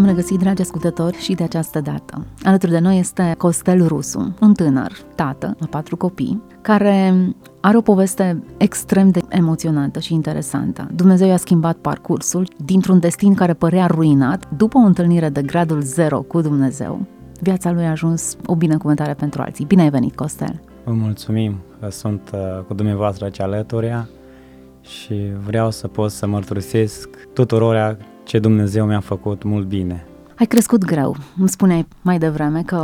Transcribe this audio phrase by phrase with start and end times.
[0.00, 2.24] V-am regăsit, dragi ascultători, și de această dată.
[2.42, 7.14] Alături de noi este Costel Rusu, un tânăr, tată a patru copii, care
[7.60, 10.88] are o poveste extrem de emoționantă și interesantă.
[10.94, 16.20] Dumnezeu i-a schimbat parcursul dintr-un destin care părea ruinat, după o întâlnire de gradul zero
[16.20, 17.06] cu Dumnezeu.
[17.40, 19.64] Viața lui a ajuns o binecuvântare pentru alții.
[19.64, 20.60] Bine ai venit, Costel!
[20.84, 24.06] Vă mulțumim că sunt uh, cu dumneavoastră aici alături
[24.80, 25.14] și
[25.46, 27.96] vreau să pot să mărturisesc tuturor
[28.30, 30.06] ce Dumnezeu mi-a făcut mult bine.
[30.38, 31.16] Ai crescut greu.
[31.38, 32.76] Îmi spuneai mai devreme că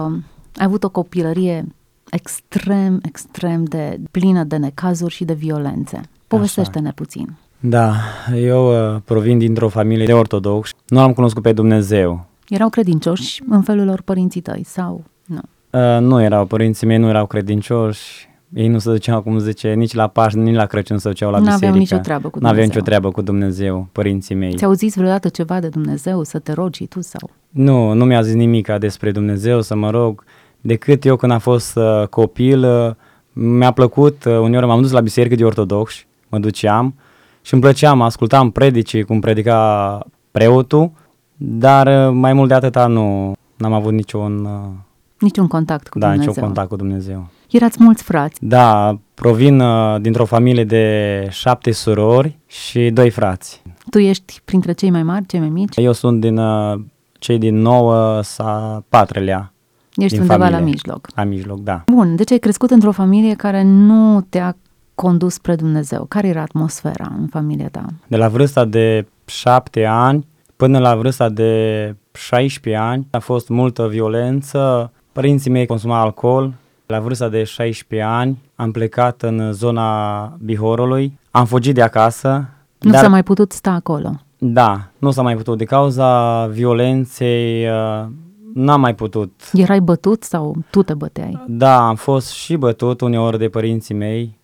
[0.56, 1.64] ai avut o copilărie
[2.10, 6.00] extrem, extrem de plină de necazuri și de violențe.
[6.26, 7.36] Povestește-ne puțin.
[7.60, 7.94] Da,
[8.34, 10.70] eu uh, provin dintr-o familie de ortodox.
[10.88, 12.26] Nu am cunoscut pe Dumnezeu.
[12.48, 15.40] Erau credincioși în felul lor părinții tăi sau nu?
[15.70, 18.28] Uh, nu erau, părinții mei nu erau credincioși.
[18.56, 21.36] Ei nu se duceau, cum zice, nici la Paști, nici la Crăciun se duceau la
[21.38, 21.78] N-aveau biserică.
[21.78, 22.74] nicio treabă cu N-aveau Dumnezeu.
[22.74, 24.54] nicio treabă cu Dumnezeu, părinții mei.
[24.54, 27.30] Ți-au zis vreodată ceva de Dumnezeu să te rogi și tu sau?
[27.50, 30.24] Nu, nu mi-a zis nimic despre Dumnezeu, să mă rog.
[30.60, 32.94] Decât eu când am fost uh, copil, uh,
[33.32, 36.94] mi-a plăcut, uh, uneori m-am dus la biserică de ortodoxi, mă duceam
[37.42, 40.90] și îmi plăcea, mă ascultam predicii, cum predica preotul,
[41.36, 44.70] dar uh, mai mult de atâta nu, n-am avut niciun, uh,
[45.18, 46.28] Niciun contact cu da, Dumnezeu.
[46.32, 47.26] niciun contact cu Dumnezeu.
[47.50, 48.38] Erați mulți frați.
[48.46, 53.62] Da, provin uh, dintr-o familie de șapte surori și doi frați.
[53.90, 55.76] Tu ești printre cei mai mari, cei mai mici?
[55.76, 56.80] Eu sunt din uh,
[57.18, 59.52] cei din nouă sau patrulea,
[59.94, 60.58] Ești din undeva familie.
[60.58, 61.06] la mijloc.
[61.14, 61.82] la mijloc, da.
[61.86, 64.56] Bun, deci ai crescut într-o familie care nu te-a
[64.94, 66.04] condus spre Dumnezeu.
[66.04, 67.84] Care era atmosfera în familia ta?
[68.06, 70.26] De la vârsta de 7 ani
[70.56, 74.90] până la vârsta de 16 ani a fost multă violență.
[75.16, 76.52] Părinții mei consumau alcool.
[76.86, 81.18] La vârsta de 16 ani am plecat în zona Bihorului.
[81.30, 82.48] Am fugit de acasă.
[82.78, 84.10] Nu dar, s-a mai putut sta acolo.
[84.38, 85.58] Da, nu s-a mai putut.
[85.58, 88.06] De cauza violenței uh,
[88.54, 89.50] n-am mai putut.
[89.52, 91.44] Erai bătut sau tu te băteai?
[91.46, 94.38] Da, am fost și bătut uneori de părinții mei.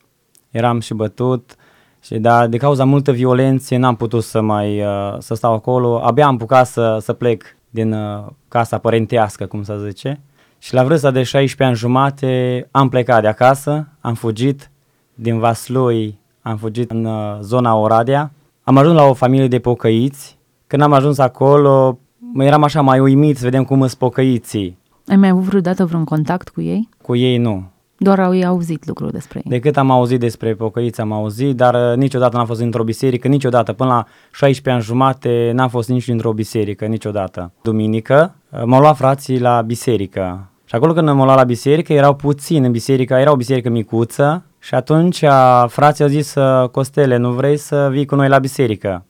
[0.50, 1.54] Eram și bătut.
[2.02, 6.00] Și da, de cauza multă violențe n-am putut să mai uh, să stau acolo.
[6.04, 10.20] Abia am apucat să, să plec din uh, casa părintească, cum să zice.
[10.62, 14.70] Și la vârsta de 16 ani jumate am plecat de acasă, am fugit
[15.14, 18.32] din Vaslui, am fugit în uh, zona Oradea.
[18.62, 20.38] Am ajuns la o familie de pocăiți.
[20.66, 21.98] Când am ajuns acolo,
[22.32, 24.78] mă eram așa mai uimit să vedem cum sunt pocăiții.
[25.06, 26.88] Ai mai avut vreodată vreun contact cu ei?
[27.02, 27.64] Cu ei nu.
[27.96, 29.50] Doar au ei auzit lucruri despre ei.
[29.50, 33.72] Decât am auzit despre pocăiți, am auzit, dar uh, niciodată n-am fost într-o biserică, niciodată.
[33.72, 37.52] Până la 16 ani jumate n-am fost nici într-o biserică, niciodată.
[37.62, 40.46] Duminică uh, m-au luat frații la biserică.
[40.72, 44.44] Și acolo când m-au luat la biserică, erau puțini în biserică, era o biserică micuță
[44.58, 48.38] și atunci uh, frații au zis, uh, Costele, nu vrei să vii cu noi la
[48.38, 49.04] biserică?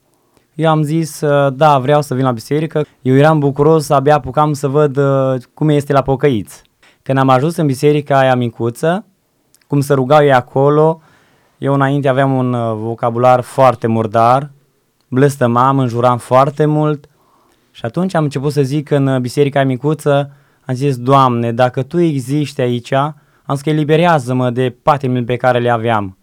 [0.55, 2.85] Eu am zis, uh, da, vreau să vin la biserică.
[3.01, 6.61] Eu eram bucuros, abia apucam să văd uh, cum este la pocăiți.
[7.01, 9.05] Când am ajuns în biserica aia micuță,
[9.67, 11.01] cum se rugau ei acolo,
[11.57, 14.51] eu înainte aveam un uh, vocabular foarte murdar,
[15.07, 17.05] blăstămam, înjuram foarte mult
[17.71, 20.31] și atunci am început să zic în uh, biserica aia micuță,
[20.65, 23.15] am zis, Doamne, dacă Tu existi aici, am
[23.53, 26.17] zis că eliberează-mă de patimile pe care le aveam.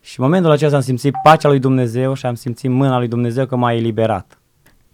[0.00, 3.46] Și în momentul acesta am simțit pacea lui Dumnezeu și am simțit mâna lui Dumnezeu
[3.46, 4.38] că m-a eliberat.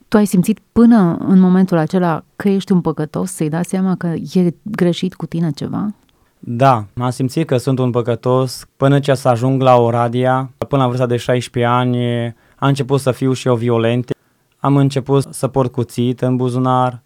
[0.08, 4.06] Tu ai simțit până în momentul acela că ești un păcătos, să-i dai seama că
[4.06, 5.94] e greșit cu tine ceva?
[6.38, 10.50] Da, am simțit că sunt un păcătos până ce să ajung la Oradea.
[10.68, 12.24] Până la vârsta de 16 ani
[12.56, 14.10] am început să fiu și eu violent.
[14.58, 17.02] Am început să port cuțit în buzunar.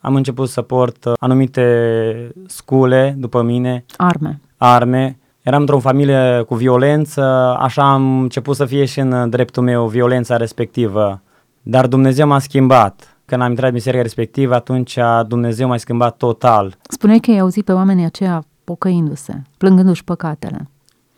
[0.00, 4.40] Am început să port uh, anumite scule după mine, Arme.
[4.56, 5.18] arme.
[5.42, 7.22] Eram într-o familie cu violență,
[7.58, 11.20] așa am început să fie și în dreptul meu violența respectivă.
[11.62, 13.16] Dar Dumnezeu m-a schimbat.
[13.24, 16.76] Când am intrat în biserica respectivă, atunci Dumnezeu m-a schimbat total.
[16.88, 20.69] Spuneai că ai auzit pe oamenii aceia pocăindu-se, plângându-și păcatele.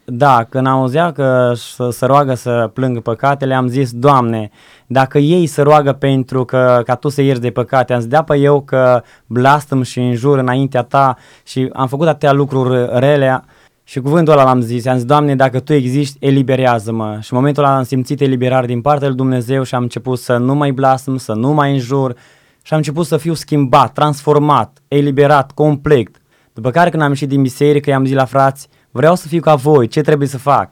[0.04, 4.50] Da, când auzea că să se roagă să plâng păcatele, am zis, Doamne,
[4.87, 8.22] dacă ei se roagă pentru că ca Tu să ierți de păcate, am zis, da
[8.22, 11.16] pe eu că blastăm și înjur înaintea Ta
[11.46, 13.44] și am făcut atâtea lucruri rele
[13.84, 17.19] și cuvântul ăla l-am zis, am zis, Doamne, dacă Tu existi, eliberează-mă.
[17.20, 20.37] Și în momentul ăla am simțit eliberare din partea lui Dumnezeu și am început să
[20.37, 22.14] nu mai blastăm, să nu mai înjur
[22.62, 26.08] și am început să fiu schimbat, transformat, eliberat, complet.
[26.52, 29.55] După care când am ieșit din biserică, i-am zis la frați, vreau să fiu ca
[29.55, 30.71] voi, ce trebuie să fac?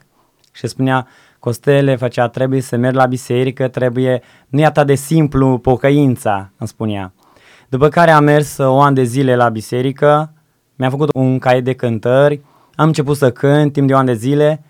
[0.53, 1.07] Și spunea,
[1.39, 6.69] Costele făcea, trebuie să merg la biserică, trebuie, nu e atât de simplu pocăința, îmi
[6.69, 7.13] spunea.
[7.69, 10.33] După care am mers uh, o an de zile la biserică,
[10.77, 12.41] mi-a făcut un caiet de cântări,
[12.75, 14.63] am început să cânt timp de o an de zile,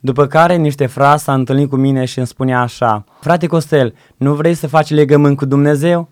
[0.00, 4.34] după care niște frați s-a întâlnit cu mine și îmi spunea așa, frate Costel, nu
[4.34, 6.08] vrei să faci legământ cu Dumnezeu?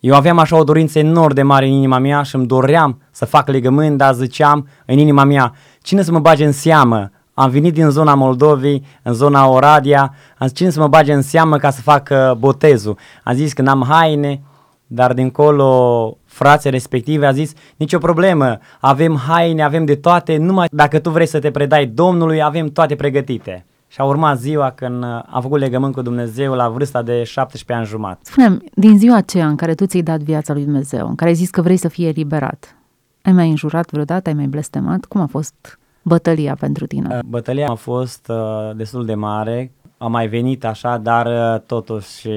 [0.00, 3.24] Eu aveam așa o dorință enorm de mare în inima mea și îmi doream să
[3.24, 5.52] fac legământ, dar ziceam în inima mea,
[5.86, 7.10] cine să mă bage în seamă?
[7.34, 11.22] Am venit din zona Moldovei, în zona Oradia, am zis cine să mă bage în
[11.22, 12.98] seamă ca să fac uh, botezul.
[13.24, 14.42] Am zis că n-am haine,
[14.86, 20.98] dar dincolo frații respective a zis, nicio problemă, avem haine, avem de toate, numai dacă
[20.98, 23.64] tu vrei să te predai Domnului, avem toate pregătite.
[23.88, 27.72] Și a urmat ziua când uh, am făcut legământ cu Dumnezeu la vârsta de 17
[27.72, 28.20] ani jumătate.
[28.22, 31.36] spune din ziua aceea în care tu ți-ai dat viața lui Dumnezeu, în care ai
[31.36, 32.75] zis că vrei să fie eliberat,
[33.26, 35.04] ai mai înjurat vreodată, ai mai blestemat?
[35.04, 37.16] Cum a fost bătălia pentru tine?
[37.16, 42.28] Uh, bătălia a fost uh, destul de mare, a mai venit așa, dar uh, totuși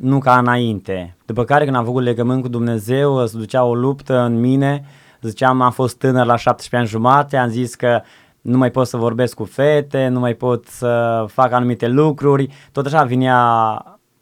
[0.00, 1.16] nu ca înainte.
[1.26, 4.84] După care când am făcut legământ cu Dumnezeu, se ducea o luptă în mine,
[5.20, 8.00] ziceam am fost tânăr la 17 ani jumate, am zis că
[8.40, 12.86] nu mai pot să vorbesc cu fete, nu mai pot să fac anumite lucruri, tot
[12.86, 13.38] așa vinea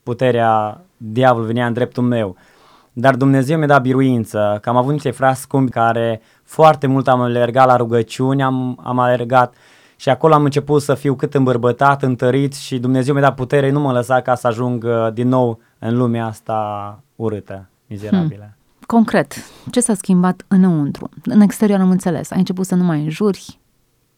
[0.03, 2.37] puterea, diavolul venea în dreptul meu.
[2.93, 7.21] Dar Dumnezeu mi-a dat biruință, că am avut niște frați scumpi care foarte mult am
[7.21, 9.55] alergat la rugăciuni, am, am alergat
[9.97, 13.81] și acolo am început să fiu cât îmbărbătat, întărit și Dumnezeu mi-a dat putere, nu
[13.81, 18.45] mă lăsa ca să ajung uh, din nou în lumea asta urâtă, mizerabilă.
[18.45, 18.57] Hmm.
[18.87, 19.35] Concret,
[19.71, 21.09] ce s-a schimbat înăuntru?
[21.25, 23.59] În exterior am înțeles, ai început să nu mai înjuri,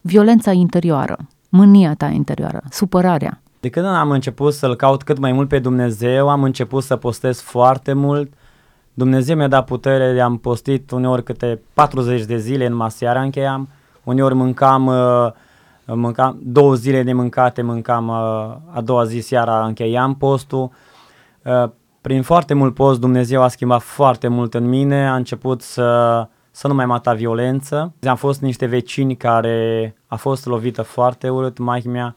[0.01, 1.17] violența interioară,
[1.49, 3.41] mânia ta interioară, supărarea.
[3.61, 7.41] De când am început să-L caut cât mai mult pe Dumnezeu, am început să postez
[7.41, 8.33] foarte mult,
[8.95, 13.69] Dumnezeu mi-a dat putere, am postit uneori câte 40 de zile, în seara încheiam,
[14.05, 15.33] uneori mâncam, uh,
[15.85, 20.71] mâncam două zile de mâncate, mâncam uh, a doua zi seara încheiam postul.
[21.43, 21.71] Uh,
[22.01, 26.69] prin foarte mult post Dumnezeu a schimbat foarte mult în mine, a început să, să
[26.69, 27.93] nu mai mata violență.
[28.09, 32.17] Am fost niște vecini care a fost lovită foarte urât, maică mea,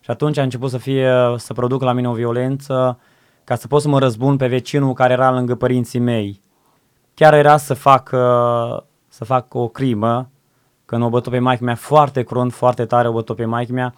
[0.00, 2.98] și atunci a început să fie, să producă la mine o violență,
[3.50, 6.40] ca să pot să mă răzbun pe vecinul care era lângă părinții mei.
[7.14, 8.08] Chiar era să fac,
[9.08, 10.30] să fac o crimă,
[10.84, 13.94] când o bătut pe maică mea foarte crunt, foarte tare o bătut pe maică mea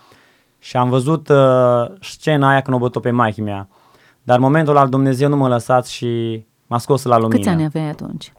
[0.59, 3.69] și am văzut uh, scena aia când o bătut pe maică mea.
[4.23, 7.37] Dar în momentul al Dumnezeu nu m-a lăsat și m-a scos la lumină.
[7.37, 8.33] Câți ani aveai atunci?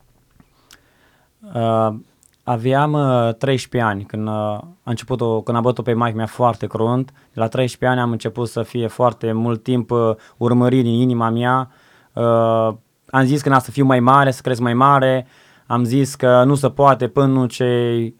[1.53, 1.95] Uh,
[2.43, 6.25] Aveam uh, 13 ani când uh, a început o, când a bătut pe maică mea
[6.25, 7.11] foarte crunt.
[7.11, 11.29] De la 13 ani am început să fie foarte mult timp uh, urmărit din inima
[11.29, 11.71] mea.
[12.13, 12.73] Uh,
[13.09, 15.27] am zis că n-a să fiu mai mare, să cresc mai mare.
[15.67, 18.13] Am zis că nu se poate până ce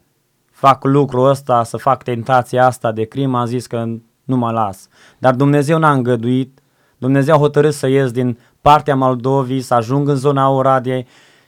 [0.50, 3.84] fac lucrul ăsta, să fac tentația asta de crimă, am zis că
[4.24, 4.88] nu mă las.
[5.18, 6.58] Dar Dumnezeu n-a îngăduit.
[6.98, 11.06] Dumnezeu a hotărât să ies din partea Moldovii, să ajung în zona Oradiei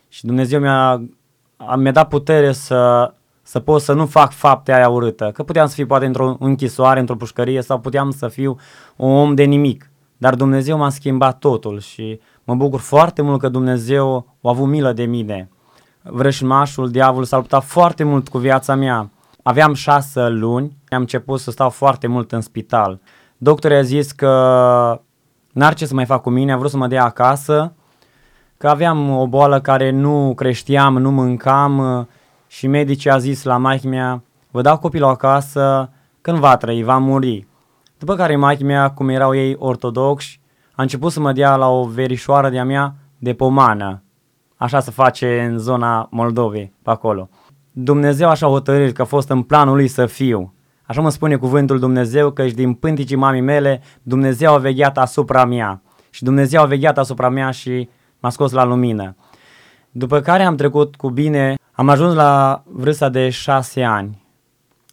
[0.08, 1.02] și Dumnezeu mi-a
[1.76, 3.12] mi-a dat putere să,
[3.42, 5.30] să pot să nu fac fapte aia urâtă.
[5.34, 8.56] Că puteam să fiu poate într-o închisoare, într-o pușcărie sau puteam să fiu
[8.96, 9.90] un om de nimic.
[10.16, 14.92] Dar Dumnezeu m-a schimbat totul și mă bucur foarte mult că Dumnezeu a avut milă
[14.92, 15.50] de mine.
[16.02, 19.10] Vrășmașul, diavolul s-a luptat foarte mult cu viața mea.
[19.42, 23.00] Aveam șase luni, am început să stau foarte mult în spital.
[23.36, 24.30] Doctorul a zis că
[25.52, 27.74] n-ar ce să mai fac cu mine, a vrut să mă dea acasă,
[28.56, 32.06] că aveam o boală care nu creșteam, nu mâncam uh,
[32.46, 36.98] și medicii a zis la maică mea, vă dau copilul acasă, când va trăi, va
[36.98, 37.46] muri.
[37.98, 40.40] După care maică mea, cum erau ei ortodoxi,
[40.72, 44.02] a început să mă dea la o verișoară de-a mea de pomană.
[44.56, 47.28] Așa se face în zona Moldovei, pe acolo.
[47.72, 50.54] Dumnezeu așa hotărât că a fost în planul lui să fiu.
[50.82, 55.44] Așa mă spune cuvântul Dumnezeu că și din pânticii mamii mele Dumnezeu a vegheat asupra
[55.44, 55.82] mea.
[56.10, 57.88] Și Dumnezeu a vegheat asupra mea și
[58.20, 59.16] m-a scos la lumină.
[59.90, 64.24] După care am trecut cu bine, am ajuns la vârsta de șase ani.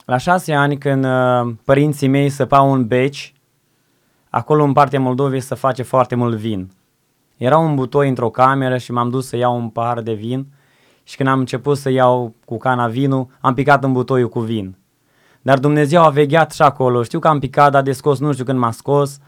[0.06, 3.34] La șase ani când uh, părinții mei săpau un beci,
[4.30, 6.72] acolo în partea Moldovei se face foarte mult vin.
[7.38, 10.48] Era un butoi într-o cameră și m-am dus să iau un pahar de vin
[11.04, 14.78] și când am început să iau cu cana vinul, am picat în butoiul cu vin.
[15.42, 17.04] Dar Dumnezeu a vegheat și acolo.
[17.04, 19.20] Știu că am picat, dar de scos nu știu când m-a scos.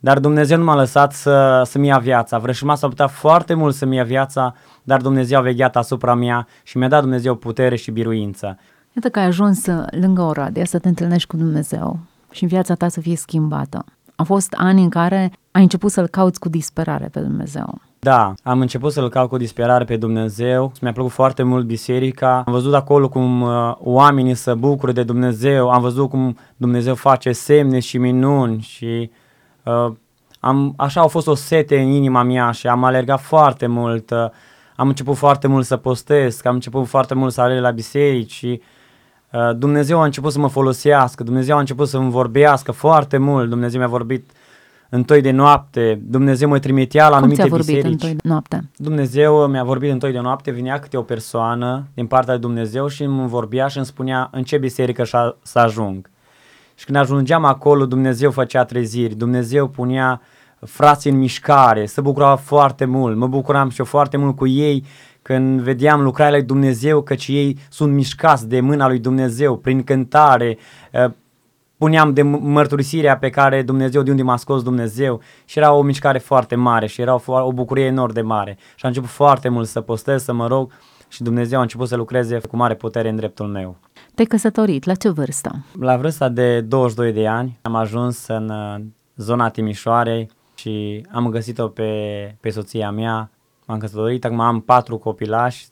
[0.00, 2.38] Dar Dumnezeu nu m-a lăsat să, să-mi ia viața.
[2.38, 6.78] Vrășma s-a putea foarte mult să-mi ia viața, dar Dumnezeu a vegheat asupra mea și
[6.78, 8.58] mi-a dat Dumnezeu putere și biruință.
[8.92, 9.66] Iată că ai ajuns
[10.00, 11.98] lângă Oradea să te întâlnești cu Dumnezeu
[12.30, 13.84] și viața ta să fie schimbată.
[14.16, 17.80] Au fost ani în care ai început să-L cauți cu disperare pe Dumnezeu.
[17.98, 22.52] Da, am început să-L caut cu disperare pe Dumnezeu, mi-a plăcut foarte mult biserica, am
[22.52, 27.78] văzut acolo cum uh, oamenii se bucură de Dumnezeu, am văzut cum Dumnezeu face semne
[27.78, 29.10] și minuni și
[29.62, 29.92] uh,
[30.40, 34.26] am, așa a fost o sete în inima mea și am alergat foarte mult, uh,
[34.76, 38.60] am început foarte mult să postez, am început foarte mult să alerg la biserici și
[39.32, 43.78] uh, Dumnezeu a început să mă folosească, Dumnezeu a început să-mi vorbească foarte mult, Dumnezeu
[43.78, 44.30] mi-a vorbit
[44.88, 47.92] întoi de noapte, Dumnezeu mă trimitea la Cum anumite ți-a vorbit biserici.
[47.92, 48.70] întoi de noapte?
[48.76, 53.02] Dumnezeu mi-a vorbit întoi de noapte, vinea câte o persoană din partea lui Dumnezeu și
[53.02, 56.10] îmi vorbea și îmi spunea în ce biserică șa- să ajung.
[56.80, 60.20] Și când ajungeam acolo, Dumnezeu făcea treziri, Dumnezeu punea
[60.60, 64.84] frații în mișcare, se bucura foarte mult, mă bucuram și eu foarte mult cu ei
[65.22, 70.58] când vedeam lucrarea lui Dumnezeu, căci ei sunt mișcați de mâna lui Dumnezeu, prin cântare,
[70.90, 71.04] eh,
[71.76, 75.20] puneam de m- mărturisirea pe care Dumnezeu, de unde m-a scos Dumnezeu.
[75.44, 78.56] Și era o mișcare foarte mare și era o, fo- o bucurie enorm de mare.
[78.58, 80.72] Și am început foarte mult să postez, să mă rog.
[81.08, 83.76] Și Dumnezeu a început să lucreze cu mare putere în dreptul meu.
[84.20, 85.64] Te-ai căsătorit, la ce vârstă?
[85.78, 88.80] La vârsta de 22 de ani am ajuns în uh,
[89.16, 91.90] zona Timișoarei și am găsit-o pe,
[92.40, 93.30] pe soția mea,
[93.66, 95.66] m-am căsătorit, acum am patru copilași,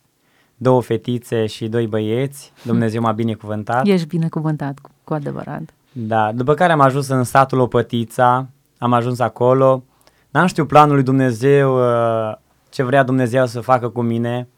[0.56, 3.86] două fetițe și doi băieți, Dumnezeu m-a binecuvântat.
[3.86, 5.62] Ești binecuvântat cu, cu adevărat.
[5.92, 9.84] Da, după care am ajuns în satul Opătița, am ajuns acolo,
[10.30, 12.36] n-am știut planul lui Dumnezeu, uh,
[12.68, 14.48] ce vrea Dumnezeu să facă cu mine.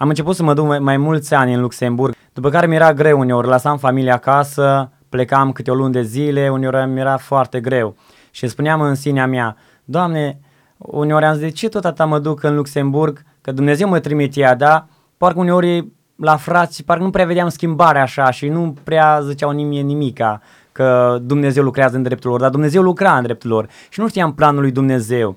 [0.00, 3.18] Am început să mă duc mai, mai mulți ani în Luxemburg, după care mi-era greu
[3.18, 7.96] uneori, lăsam familia acasă, plecam câte o lună de zile, uneori mi-era foarte greu.
[8.30, 10.40] Și spuneam în sinea mea, Doamne,
[10.76, 14.54] uneori am zis, de ce tot atâta mă duc în Luxemburg, că Dumnezeu mă trimitea,
[14.54, 14.86] da?
[15.16, 19.82] Parcă uneori la frați, parcă nu prea vedeam schimbare așa și nu prea ziceau nimeni
[19.82, 20.40] nimica
[20.72, 24.34] că Dumnezeu lucrează în dreptul lor, dar Dumnezeu lucra în dreptul lor și nu știam
[24.34, 25.36] planul lui Dumnezeu.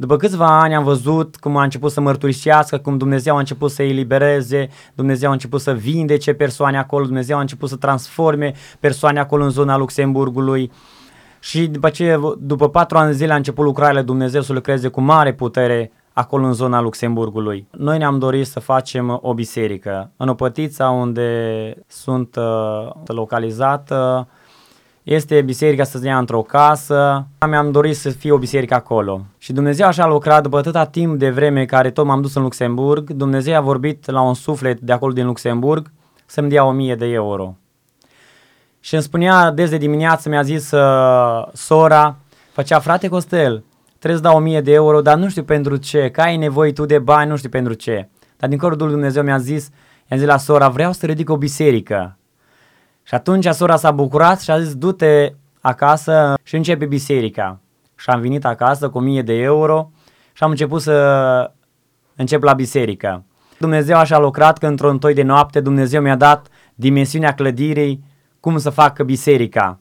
[0.00, 3.82] După câțiva ani am văzut cum a început să mărturisească, cum Dumnezeu a început să
[3.82, 9.44] elibereze, Dumnezeu a început să vindece persoane acolo, Dumnezeu a început să transforme persoane acolo
[9.44, 10.72] în zona Luxemburgului.
[11.40, 14.88] Și după ce, după patru ani de zile a început lucrarea lui Dumnezeu să lucreze
[14.88, 17.66] cu mare putere acolo în zona Luxemburgului.
[17.70, 20.10] Noi ne-am dorit să facem o biserică.
[20.16, 24.28] În Opătița, unde sunt uh, localizată,
[25.02, 27.26] este biserica să se ia într-o casă.
[27.48, 29.24] Mi-am dorit să fie o biserică acolo.
[29.38, 32.42] Și Dumnezeu așa a lucrat după atâta timp de vreme care tot m-am dus în
[32.42, 33.10] Luxemburg.
[33.10, 35.90] Dumnezeu a vorbit la un suflet de acolo din Luxemburg
[36.26, 37.56] să-mi dea 1000 de euro.
[38.80, 42.16] Și îmi spunea des de dimineață, mi-a zis uh, sora,
[42.52, 43.64] făcea frate Costel,
[43.98, 46.84] trebuie să dau 1000 de euro, dar nu știu pentru ce, că ai nevoie tu
[46.84, 48.08] de bani, nu știu pentru ce.
[48.36, 49.70] Dar din corul lui Dumnezeu mi-a zis,
[50.10, 52.18] i-am zis la sora, vreau să ridic o biserică.
[53.10, 57.60] Și atunci sora s-a bucurat și a zis, du-te acasă și începe biserica.
[57.96, 59.90] Și am venit acasă cu 1000 de euro
[60.32, 61.50] și am început să
[62.16, 63.24] încep la biserică.
[63.58, 68.04] Dumnezeu așa a lucrat că într-o întoi de noapte Dumnezeu mi-a dat dimensiunea clădirii,
[68.40, 69.78] cum să fac biserica.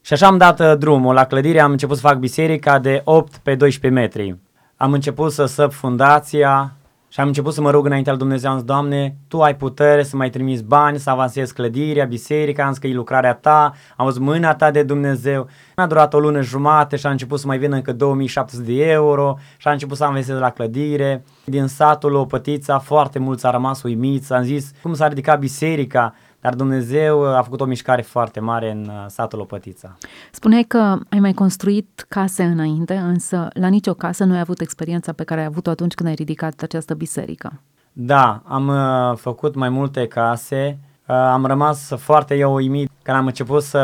[0.00, 1.14] Și așa am dat uh, drumul.
[1.14, 4.36] La clădire am început să fac biserica de 8 pe 12 metri.
[4.76, 6.72] Am început să săp fundația
[7.12, 8.50] și am început să mă rog înaintea lui Dumnezeu.
[8.50, 12.70] Am zis, Doamne, Tu ai putere să mai trimiți bani, să avansezi clădirea, biserica, am
[12.70, 15.48] zis că e lucrarea Ta, am văzut mâna Ta de Dumnezeu.
[15.74, 19.38] A durat o lună jumate și a început să mai vină încă 2700 de euro
[19.56, 21.24] și a început să avansez la clădire.
[21.44, 26.54] Din satul Opătița, foarte mulți a rămas uimiți, am zis cum s-a ridicat biserica, dar
[26.54, 29.96] Dumnezeu a făcut o mișcare foarte mare în uh, satul Opătița.
[30.30, 35.12] Spuneai că ai mai construit case înainte, însă la nicio casă nu ai avut experiența
[35.12, 37.60] pe care ai avut-o atunci când ai ridicat această biserică.
[37.92, 43.26] Da, am uh, făcut mai multe case, uh, am rămas foarte eu uimit când am
[43.26, 43.78] început să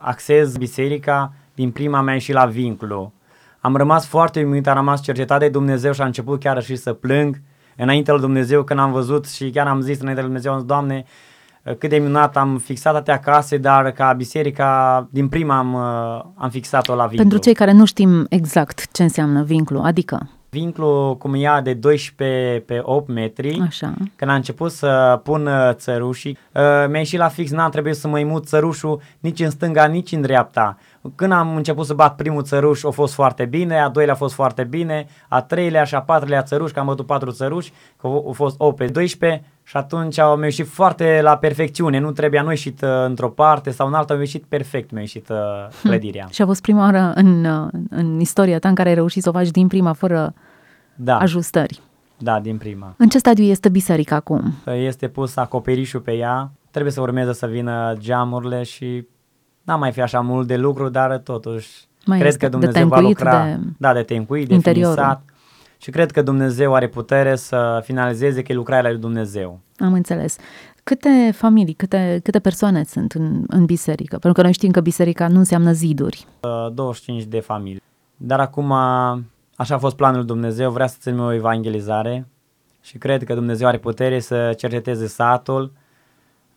[0.00, 3.12] axez biserica, din prima mea și la vinculu.
[3.60, 6.92] Am rămas foarte uimit, am rămas cercetat de Dumnezeu și am început chiar și să
[6.92, 7.40] plâng
[7.76, 10.66] înainte lui Dumnezeu când am văzut și chiar am zis înainte lui Dumnezeu, am zis,
[10.66, 11.04] Doamne,
[11.78, 16.50] cât de minunat am fixat atâtea case, dar ca biserica din prima am, uh, am
[16.50, 17.18] fixat-o la vinclu.
[17.18, 22.62] Pentru cei care nu știm exact ce înseamnă vinclu, adică Vinclu cum ea de 12
[22.66, 23.94] pe 8 metri, Așa.
[24.16, 28.08] când a început să pun uh, țărușii, uh, mi-a ieșit la fix, n-am trebuit să
[28.08, 30.78] mai mut țărușul nici în stânga, nici în dreapta.
[31.14, 34.34] Când am început să bat primul țăruș, a fost foarte bine, a doilea a fost
[34.34, 38.32] foarte bine, a treilea și a patrulea țăruș, că am bătut patru țăruși, că au
[38.34, 42.50] fost 8 pe 12 și atunci au ieșit foarte la perfecțiune, nu trebuia, nu a
[42.50, 45.36] ieșit uh, într-o parte sau în alta, au ieșit perfect, mi-a ieșit uh,
[45.82, 46.26] clădirea.
[46.30, 49.28] Și a fost prima oară în, uh, în istoria ta în care ai reușit să
[49.28, 50.34] o faci din prima, fără
[50.94, 51.80] Da, ajustări.
[52.18, 52.94] da, din prima.
[52.96, 54.54] În ce stadiu este biserica acum?
[54.66, 59.06] Este pus acoperișul pe ea, trebuie să urmeze să vină geamurile și
[59.62, 61.68] n-am mai fi așa mult de lucru, dar totuși
[62.06, 63.44] Mai cred este că de Dumnezeu va tencuit, lucra.
[63.44, 64.94] de Da, de tencuit, de interiorul.
[64.94, 65.22] finisat.
[65.78, 69.60] și cred că Dumnezeu are putere să finalizeze că e lucrarea lui Dumnezeu.
[69.78, 70.36] Am înțeles.
[70.84, 74.10] Câte familii, câte, câte persoane sunt în, în biserică?
[74.18, 76.26] Pentru că noi știm că biserica nu înseamnă ziduri.
[76.72, 77.82] 25 de familii.
[78.16, 78.70] Dar acum,
[79.56, 82.26] așa a fost planul lui Dumnezeu, vrea să ținem o evangelizare
[82.80, 85.72] și cred că Dumnezeu are putere să cerceteze satul.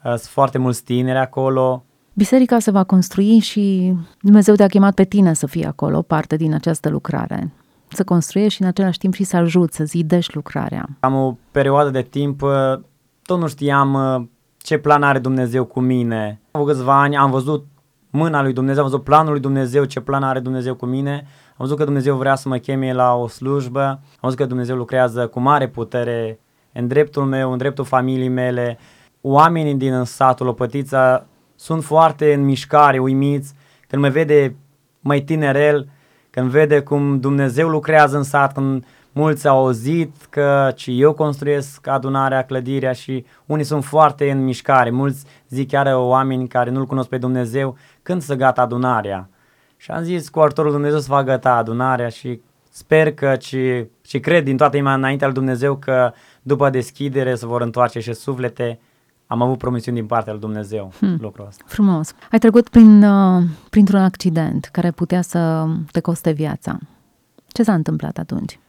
[0.03, 1.83] Sunt foarte mulți tineri acolo.
[2.15, 6.53] Biserica se va construi și Dumnezeu te-a chemat pe tine să fii acolo, parte din
[6.53, 7.51] această lucrare.
[7.87, 10.89] Să construiești și în același timp și să ajuți, să zidești lucrarea.
[10.99, 12.41] Am o perioadă de timp,
[13.21, 16.41] tot nu știam ce plan are Dumnezeu cu mine.
[16.51, 17.65] Am câțiva ani, am văzut
[18.09, 21.11] mâna lui Dumnezeu, am văzut planul lui Dumnezeu, ce plan are Dumnezeu cu mine.
[21.49, 24.75] Am văzut că Dumnezeu vrea să mă cheme la o slujbă, am văzut că Dumnezeu
[24.75, 26.39] lucrează cu mare putere
[26.73, 28.77] în dreptul meu, în dreptul familiei mele.
[29.21, 31.27] Oamenii din satul Lopătița
[31.63, 33.53] sunt foarte în mișcare, uimiți,
[33.87, 34.55] când mă vede
[34.99, 35.87] mai tinerel,
[36.29, 41.87] când vede cum Dumnezeu lucrează în sat, când mulți au auzit că și eu construiesc
[41.87, 44.89] adunarea, clădirea și unii sunt foarte în mișcare.
[44.89, 49.29] Mulți zic chiar oameni care nu-L cunosc pe Dumnezeu când să gata adunarea.
[49.77, 54.19] Și am zis cu ajutorul Dumnezeu să va gata adunarea și sper că și, și
[54.19, 58.79] cred din toată inima înaintea lui Dumnezeu că după deschidere se vor întoarce și suflete.
[59.27, 61.17] Am avut promisiuni din partea lui Dumnezeu hmm.
[61.21, 61.63] lucrul ăsta.
[61.67, 62.13] Frumos.
[62.31, 66.77] Ai trecut prin, uh, printr-un accident care putea să te coste viața.
[67.47, 68.59] Ce s-a întâmplat atunci?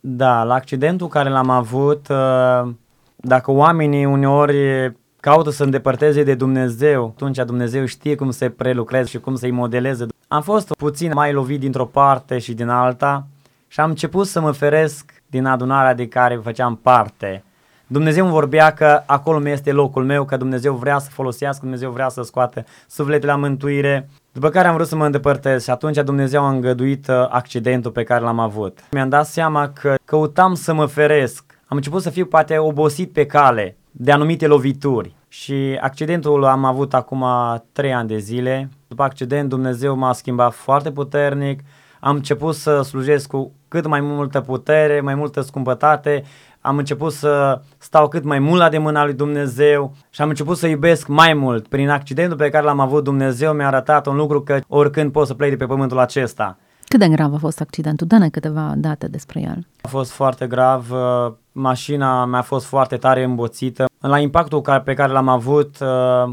[0.00, 2.72] Da, la accidentul care l-am avut, uh,
[3.16, 9.18] dacă oamenii uneori caută să îndepărteze de Dumnezeu, atunci Dumnezeu știe cum să prelucreze și
[9.18, 10.06] cum să-i modeleze.
[10.28, 13.26] Am fost puțin mai lovit dintr-o parte și din alta
[13.68, 17.44] și am început să mă feresc din adunarea de care făceam parte.
[17.86, 21.90] Dumnezeu îmi vorbea că acolo mi este locul meu, că Dumnezeu vrea să folosească, Dumnezeu
[21.90, 24.08] vrea să scoată sufletele la mântuire.
[24.32, 28.02] După care am vrut să mă îndepărtez și atunci Dumnezeu a îngăduit uh, accidentul pe
[28.02, 28.78] care l-am avut.
[28.90, 31.44] Mi-am dat seama că căutam să mă feresc.
[31.66, 35.14] Am început să fiu poate obosit pe cale de anumite lovituri.
[35.28, 37.24] Și accidentul am avut acum
[37.72, 38.68] 3 ani de zile.
[38.88, 41.60] După accident Dumnezeu m-a schimbat foarte puternic.
[42.00, 46.24] Am început să slujesc cu cât mai multă putere, mai multă scumpătate.
[46.66, 50.56] Am început să stau cât mai mult la de mâna lui Dumnezeu și am început
[50.56, 51.68] să iubesc mai mult.
[51.68, 55.34] Prin accidentul pe care l-am avut, Dumnezeu mi-a arătat un lucru că oricând pot să
[55.34, 56.56] plec de pe pământul acesta.
[56.84, 58.06] Cât de grav a fost accidentul?
[58.06, 59.66] Dă-ne câteva date despre el.
[59.80, 63.84] A fost foarte grav, uh, mașina mea a fost foarte tare îmboțită.
[64.00, 65.88] La impactul pe care l-am avut, uh,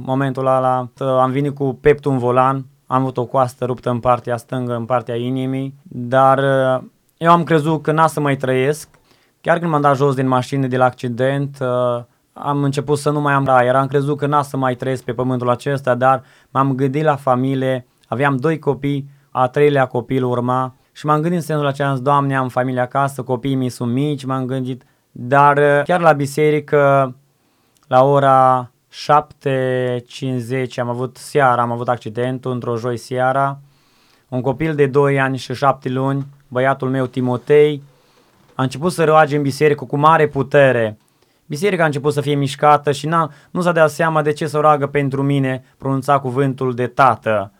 [0.06, 4.00] momentul ăla, uh, am venit cu peptul în volan, am avut o coastă ruptă în
[4.00, 6.39] partea stângă, în partea inimii, dar
[7.17, 8.88] eu am crezut că n-a să mai trăiesc.
[9.41, 11.58] Chiar când m-am dat jos din mașină de la accident,
[12.34, 15.13] am început să nu mai am aer, am crezut că n-a să mai trăiesc pe
[15.13, 21.06] pământul acesta, dar m-am gândit la familie, aveam doi copii, a treilea copil urma și
[21.06, 24.84] m-am gândit în sensul acela, Doamne, am familie acasă, copiii mei sunt mici, m-am gândit,
[25.12, 27.15] dar uh, chiar la biserică,
[27.88, 33.60] la ora 7.50 am avut seara, am avut accidentul într-o joi seara,
[34.27, 37.84] un copil de 2 ani și 7 luni, băiatul meu Timotei,
[38.62, 40.97] a început să roage în biserică cu mare putere.
[41.45, 44.58] Biserica a început să fie mișcată și n-a, nu s-a dat seama de ce să
[44.58, 47.52] roagă pentru mine, pronunța cuvântul de tată.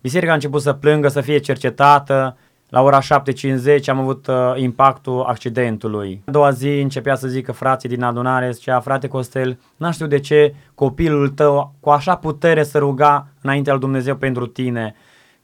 [0.00, 2.36] Biserica a început să plângă, să fie cercetată.
[2.68, 6.22] La ora 7.50 am avut uh, impactul accidentului.
[6.26, 10.18] A doua zi începea să zică frații din adunare, zicea, frate Costel, n știu de
[10.18, 14.94] ce copilul tău cu așa putere să ruga înaintea lui Dumnezeu pentru tine.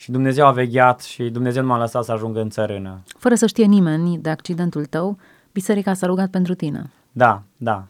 [0.00, 3.02] Și Dumnezeu a vegheat și Dumnezeu nu m-a lăsat să ajung în țărână.
[3.18, 5.18] Fără să știe nimeni de accidentul tău,
[5.52, 6.90] biserica s-a rugat pentru tine.
[7.12, 7.84] Da, da.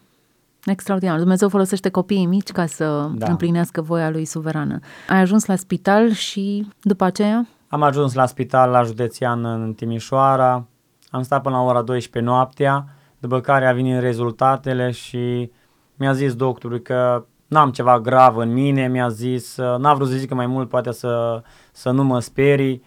[0.64, 1.18] Extraordinar.
[1.18, 3.30] Dumnezeu folosește copiii mici ca să da.
[3.30, 4.78] împlinească voia lui suverană.
[5.08, 7.46] Ai ajuns la spital și după aceea?
[7.68, 10.66] Am ajuns la spital la județean în Timișoara,
[11.10, 12.84] am stat până la ora 12 noaptea,
[13.18, 15.50] după care a venit rezultatele și
[15.94, 20.34] mi-a zis doctorul că n-am ceva grav în mine, mi-a zis, n-a vrut să zică
[20.34, 22.82] mai mult, poate să, să nu mă sperii,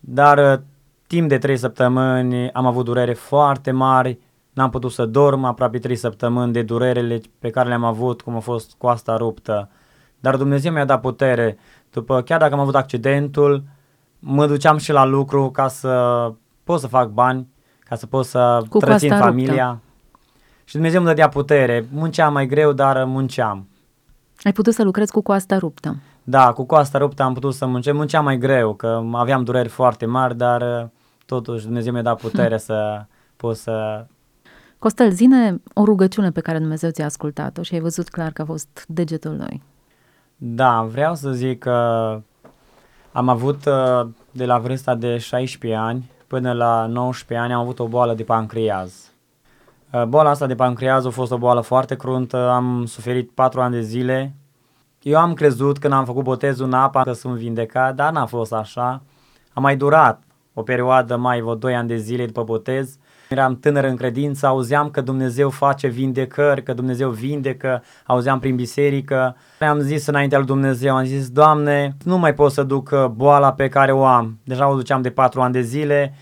[0.00, 0.62] dar
[1.06, 4.18] timp de 3 săptămâni am avut durere foarte mari,
[4.52, 8.38] N-am putut să dorm aproape 3 săptămâni de durerele pe care le-am avut, cum a
[8.38, 9.68] fost coasta ruptă.
[10.20, 11.58] Dar Dumnezeu mi-a dat putere.
[11.90, 13.62] După, chiar dacă am avut accidentul,
[14.18, 16.32] mă duceam și la lucru ca să
[16.64, 19.66] pot să fac bani, ca să pot să Cu trățin familia.
[19.66, 19.82] Ruptă.
[20.64, 21.86] Și Dumnezeu îmi dădea putere.
[21.92, 23.68] Munceam mai greu, dar munceam.
[24.42, 25.96] Ai putut să lucrezi cu coasta ruptă.
[26.22, 27.96] Da, cu coasta ruptă am putut să muncesc.
[27.96, 30.90] Munceam mai greu, că aveam dureri foarte mari, dar
[31.26, 33.04] totuși Dumnezeu mi-a dat putere să
[33.36, 34.06] pot să
[34.80, 38.44] Costel, zine o rugăciune pe care Dumnezeu ți-a ascultat-o și ai văzut clar că a
[38.44, 39.62] fost degetul lui.
[40.36, 41.70] Da, vreau să zic că
[43.12, 47.78] am avut uh, de la vârsta de 16 ani până la 19 ani am avut
[47.78, 49.12] o boală de pancreaz.
[49.92, 53.74] Uh, boala asta de pancreaz a fost o boală foarte cruntă, am suferit 4 ani
[53.74, 54.34] de zile.
[55.02, 58.52] Eu am crezut când am făcut botezul în apă că sunt vindecat, dar n-a fost
[58.52, 59.02] așa.
[59.52, 60.22] A mai durat
[60.54, 62.98] o perioadă, mai vreo 2 ani de zile după botez.
[63.28, 69.36] Eram tânăr în credință, auzeam că Dumnezeu face vindecări, că Dumnezeu vindecă, auzeam prin biserică.
[69.60, 73.52] Am zis înaintea lui Dumnezeu, am zis, Doamne, nu mai pot să duc uh, boala
[73.52, 74.38] pe care o am.
[74.44, 76.14] Deja o duceam de patru ani de zile,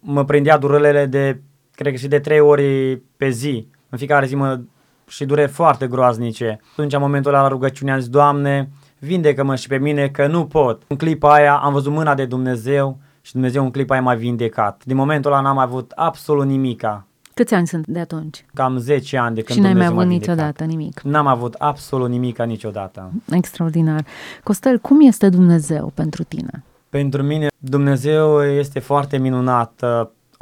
[0.00, 1.40] mă prindea durelele de,
[1.80, 3.66] cred că și de trei ori pe zi.
[3.88, 4.60] În fiecare zi mă
[5.08, 6.60] și dure foarte groaznice.
[6.72, 10.46] Atunci, în momentul ăla la rugăciune, am zis, Doamne, vindecă-mă și pe mine că nu
[10.46, 10.82] pot.
[10.86, 14.82] În clipa aia am văzut mâna de Dumnezeu și Dumnezeu în clipa aia m-a vindecat.
[14.84, 17.06] Din momentul ăla n-am avut absolut nimica.
[17.34, 18.44] Câți ani sunt de atunci?
[18.54, 21.00] Cam 10 ani de când și n-ai mai Dumnezeu avut m-a niciodată nimic.
[21.00, 23.10] N-am avut absolut nimica niciodată.
[23.30, 24.04] Extraordinar.
[24.42, 26.64] Costel, cum este Dumnezeu pentru tine?
[26.88, 29.84] Pentru mine Dumnezeu este foarte minunat.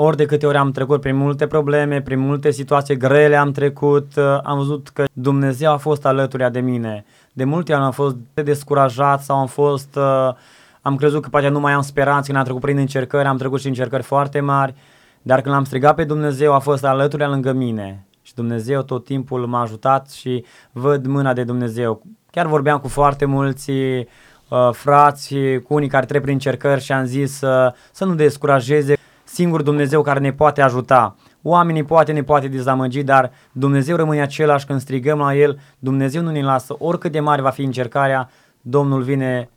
[0.01, 4.13] Ori de câte ori am trecut prin multe probleme, prin multe situații grele am trecut,
[4.43, 7.05] am văzut că Dumnezeu a fost alături de mine.
[7.33, 10.35] De multe ori am fost descurajat sau am fost uh,
[10.83, 13.61] am crezut că poate nu mai am speranță când am trecut prin încercări, am trecut
[13.61, 14.75] și încercări foarte mari,
[15.23, 19.47] dar când l-am strigat pe Dumnezeu a fost alături lângă mine și Dumnezeu tot timpul
[19.47, 22.03] m-a ajutat și văd mâna de Dumnezeu.
[22.31, 25.35] Chiar vorbeam cu foarte mulți uh, frați,
[25.67, 28.97] cu unii care trec prin încercări și am zis uh, să nu descurajeze,
[29.39, 31.17] singur Dumnezeu care ne poate ajuta.
[31.43, 36.31] Oamenii poate ne poate dezamăgi, dar Dumnezeu rămâne același când strigăm la El, Dumnezeu nu
[36.31, 39.51] ne lasă, oricât de mare va fi încercarea, Domnul vine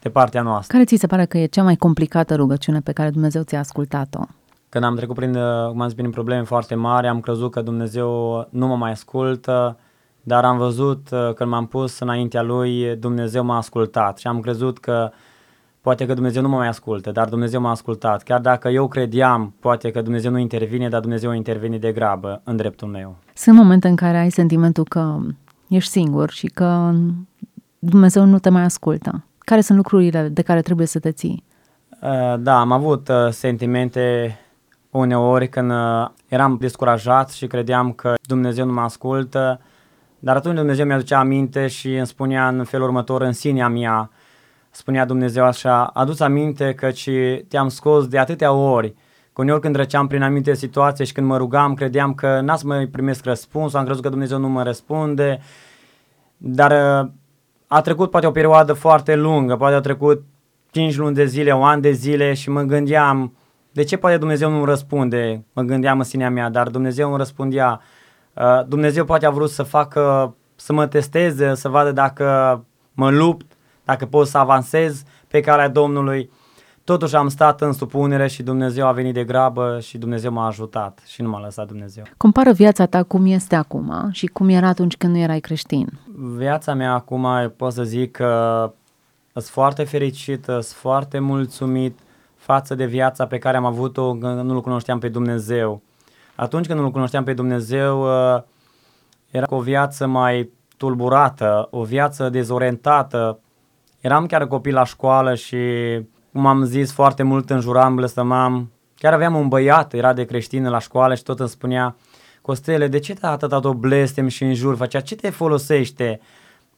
[0.00, 0.72] de partea noastră.
[0.72, 4.22] Care ți se pare că e cea mai complicată rugăciune pe care Dumnezeu ți-a ascultat-o?
[4.68, 7.60] Când am trecut prin, uh, cum am zis, prin probleme foarte mari, am crezut că
[7.60, 8.08] Dumnezeu
[8.50, 9.76] nu mă mai ascultă,
[10.22, 14.78] dar am văzut uh, când m-am pus înaintea Lui, Dumnezeu m-a ascultat și am crezut
[14.78, 15.10] că
[15.84, 18.22] poate că Dumnezeu nu mă mai ascultă, dar Dumnezeu m-a ascultat.
[18.22, 22.40] Chiar dacă eu credeam, poate că Dumnezeu nu intervine, dar Dumnezeu a intervenit de grabă
[22.44, 23.16] în dreptul meu.
[23.34, 25.18] Sunt momente în care ai sentimentul că
[25.68, 26.90] ești singur și că
[27.78, 29.24] Dumnezeu nu te mai ascultă.
[29.38, 31.44] Care sunt lucrurile de care trebuie să te ții?
[32.02, 34.38] Uh, da, am avut uh, sentimente
[34.90, 39.60] uneori când uh, eram descurajat și credeam că Dumnezeu nu mă ascultă,
[40.18, 44.10] dar atunci Dumnezeu mi-aducea aminte și îmi spunea în felul următor, în sinea mea,
[44.76, 46.90] spunea Dumnezeu așa, adu aminte că
[47.48, 48.94] te-am scos de atâtea ori,
[49.32, 52.66] că uneori când treceam prin anumite situații și când mă rugam, credeam că n-a să
[52.66, 55.40] mai primesc răspuns, am crezut că Dumnezeu nu mă răspunde,
[56.36, 56.72] dar
[57.66, 60.22] a trecut poate o perioadă foarte lungă, poate a trecut
[60.70, 63.36] 5 luni de zile, un an de zile și mă gândeam,
[63.72, 65.44] de ce poate Dumnezeu nu răspunde?
[65.52, 67.80] Mă gândeam în sinea mea, dar Dumnezeu îmi răspundea.
[68.32, 73.53] Uh, Dumnezeu poate a vrut să facă, să mă testeze, să vadă dacă mă lupt,
[73.84, 76.30] dacă pot să avansez pe calea Domnului.
[76.84, 81.02] Totuși am stat în supunere și Dumnezeu a venit de grabă și Dumnezeu m-a ajutat
[81.06, 82.04] și nu m-a lăsat Dumnezeu.
[82.16, 85.88] Compară viața ta cum este acum și cum era atunci când nu erai creștin.
[86.36, 88.72] Viața mea acum pot să zic că
[89.32, 91.98] sunt foarte fericit, sunt foarte mulțumit
[92.36, 95.82] față de viața pe care am avut-o când nu-L cunoșteam pe Dumnezeu.
[96.34, 98.06] Atunci când nu-L cunoșteam pe Dumnezeu
[99.30, 103.38] era o viață mai tulburată, o viață dezorientată.
[104.04, 105.58] Eram chiar copil la școală și
[106.32, 108.72] cum am zis, foarte mult înjuram, blăstămam.
[108.96, 111.96] Chiar aveam un băiat, era de creștin la școală și tot îmi spunea,
[112.42, 114.76] Costele, de ce te atâta tot blestem și înjur?
[114.76, 116.20] Facea, ce te folosește?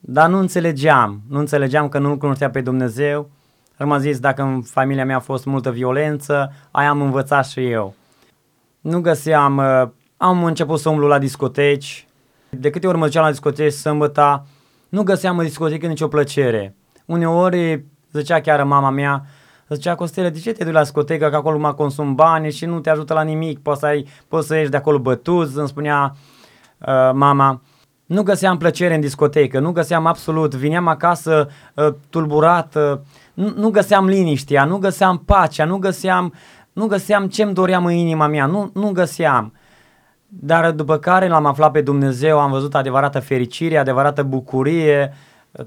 [0.01, 3.31] Dar nu înțelegeam, nu înțelegeam că nu-L cunoștea pe Dumnezeu.
[3.79, 7.95] Am zis, dacă în familia mea a fost multă violență, aia am învățat și eu.
[8.81, 12.07] Nu găseam, uh, am început să umblu la discoteci,
[12.51, 14.47] de câte ori mă duceam la discoteci sâmbătă,
[14.89, 16.75] nu găseam în discotecă nicio plăcere.
[17.07, 19.25] Uneori zicea chiar mama mea,
[19.69, 22.81] Zicea Costele, de ce te duci la scotecă, că acolo mă consum bani și nu
[22.81, 26.15] te ajută la nimic, poți să, ai, poți să ieși de acolo bătuz, îmi spunea
[26.79, 27.63] uh, mama.
[28.07, 32.99] Nu găseam plăcere în discotecă, nu găseam absolut, vineam acasă uh, tulburat, uh,
[33.35, 36.33] nu, nu găseam liniștea, nu găseam pacea, nu găseam,
[36.73, 39.53] nu găseam ce-mi doream în inima mea, nu, nu găseam.
[40.29, 45.13] Dar după care l-am aflat pe Dumnezeu, am văzut adevărată fericire, adevărată bucurie,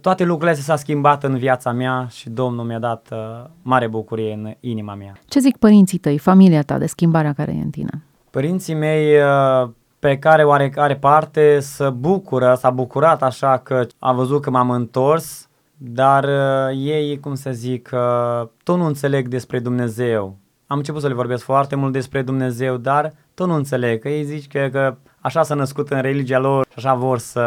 [0.02, 4.34] toate lucrurile astea s-au schimbat în viața mea și Domnul mi-a dat uh, mare bucurie
[4.34, 5.14] în inima mea.
[5.28, 8.04] Ce zic părinții tăi, familia ta de schimbarea care e în tine?
[8.30, 14.42] Părinții mei uh, pe care oarecare parte să bucură, s-a bucurat așa că a văzut
[14.42, 20.38] că m-am întors, dar uh, ei, cum să zic, uh, tot nu înțeleg despre Dumnezeu.
[20.68, 24.24] Am început să le vorbesc foarte mult despre Dumnezeu, dar tot nu înțeleg, că ei
[24.24, 27.42] zic că, că așa s-a născut în religia lor și așa vor să,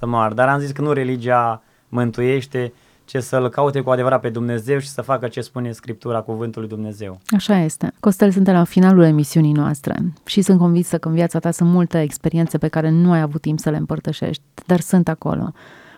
[0.00, 0.34] să moară.
[0.34, 2.72] Dar am zis că nu religia mântuiește,
[3.04, 6.70] ce să-L caute cu adevărat pe Dumnezeu și să facă ce spune Scriptura, Cuvântul lui
[6.70, 7.20] Dumnezeu.
[7.36, 7.92] Așa este.
[8.00, 12.00] Costel, suntem la finalul emisiunii noastre și sunt convinsă că în viața ta sunt multe
[12.00, 15.52] experiențe pe care nu ai avut timp să le împărtășești, dar sunt acolo.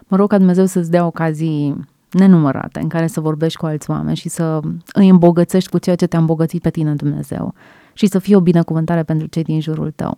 [0.07, 4.17] Mă rog ca Dumnezeu să-ți dea ocazii nenumărate în care să vorbești cu alți oameni
[4.17, 4.61] și să
[4.93, 7.55] îi îmbogățești cu ceea ce te-a îmbogățit pe tine Dumnezeu
[7.93, 10.15] și să fie o binecuvântare pentru cei din jurul tău.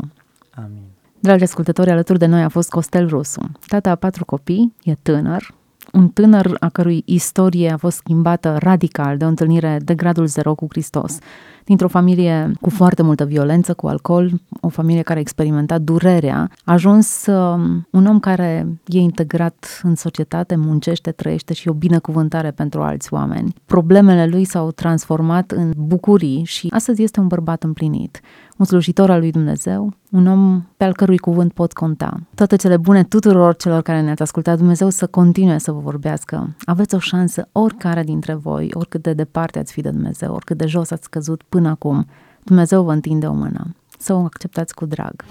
[0.54, 0.93] Amin.
[1.24, 3.50] Dragi ascultători, alături de noi a fost Costel Rusu.
[3.66, 5.54] Tata a patru copii, e tânăr,
[5.92, 10.54] un tânăr a cărui istorie a fost schimbată radical de o întâlnire de gradul zero
[10.54, 11.18] cu Hristos
[11.64, 16.72] dintr-o familie cu foarte multă violență, cu alcool, o familie care a experimentat durerea, a
[16.72, 22.50] ajuns uh, un om care e integrat în societate, muncește, trăiește și e o binecuvântare
[22.50, 23.52] pentru alți oameni.
[23.66, 28.20] Problemele lui s-au transformat în bucurii și astăzi este un bărbat împlinit
[28.56, 32.20] un slujitor al lui Dumnezeu, un om pe al cărui cuvânt pot conta.
[32.34, 36.56] Toate cele bune tuturor celor care ne-ați ascultat, Dumnezeu să continue să vă vorbească.
[36.64, 40.66] Aveți o șansă oricare dintre voi, oricât de departe ați fi de Dumnezeu, oricât de
[40.66, 42.06] jos ați căzut până acum,
[42.42, 43.74] Dumnezeu vă întinde o mână.
[43.98, 45.24] Să o acceptați cu drag.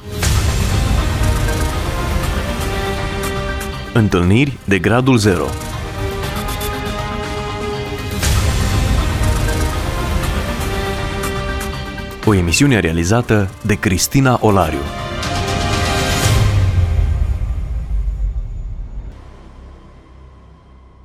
[3.94, 5.44] Întâlniri de gradul 0
[12.26, 15.03] O emisiune realizată de Cristina Olariu.